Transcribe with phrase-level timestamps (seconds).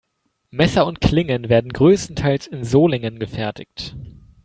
[0.49, 3.95] Messer und Klingen werden größtenteils in Solingen gefertigt.